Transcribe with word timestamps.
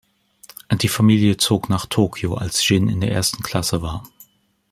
Die 0.73 0.87
Familie 0.87 1.37
zog 1.37 1.69
nach 1.69 1.85
Tokyo 1.85 2.33
als 2.33 2.67
Jin 2.67 2.89
in 2.89 3.01
der 3.01 3.11
ersten 3.11 3.43
Klasse 3.43 3.83
war. 3.83 4.03